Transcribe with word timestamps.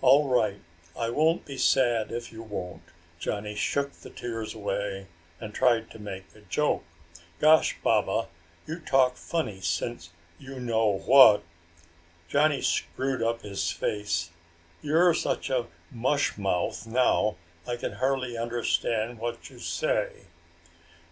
"All 0.00 0.26
right, 0.26 0.60
I 0.98 1.08
won't 1.10 1.44
be 1.44 1.56
sad 1.56 2.10
if 2.10 2.32
you 2.32 2.42
won't." 2.42 2.82
Johnny 3.20 3.54
shook 3.54 3.92
the 3.92 4.10
tears 4.10 4.52
away 4.52 5.06
and 5.38 5.54
tried 5.54 5.88
to 5.92 6.00
make 6.00 6.24
a 6.34 6.40
joke. 6.40 6.82
"Gosh, 7.38 7.76
Baba, 7.84 8.26
you 8.66 8.80
talk 8.80 9.14
funny 9.16 9.60
since 9.60 10.10
you 10.36 10.58
know 10.58 10.98
what." 11.02 11.44
Johnny 12.26 12.60
screwed 12.60 13.22
up 13.22 13.42
his 13.42 13.70
face. 13.70 14.30
"You're 14.82 15.14
such 15.14 15.48
a 15.48 15.68
mushmouth 15.92 16.84
now 16.88 17.36
I 17.64 17.76
can 17.76 17.92
hardly 17.92 18.36
understand 18.36 19.20
what 19.20 19.48
you 19.48 19.60
say." 19.60 20.22